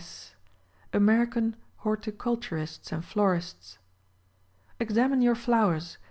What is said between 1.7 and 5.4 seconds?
Horticulturists and Florists. Examine your